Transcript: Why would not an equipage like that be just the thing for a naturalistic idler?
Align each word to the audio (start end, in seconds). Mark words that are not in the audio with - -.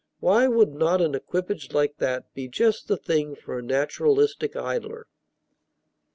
Why 0.19 0.47
would 0.47 0.73
not 0.73 0.99
an 0.99 1.13
equipage 1.13 1.73
like 1.73 1.97
that 1.99 2.33
be 2.33 2.47
just 2.47 2.87
the 2.87 2.97
thing 2.97 3.35
for 3.35 3.59
a 3.59 3.61
naturalistic 3.61 4.55
idler? 4.55 5.05